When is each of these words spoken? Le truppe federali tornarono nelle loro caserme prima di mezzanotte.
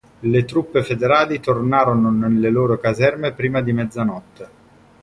Le 0.21 0.45
truppe 0.45 0.81
federali 0.81 1.39
tornarono 1.39 2.09
nelle 2.09 2.49
loro 2.49 2.79
caserme 2.79 3.33
prima 3.33 3.61
di 3.61 3.71
mezzanotte. 3.71 4.49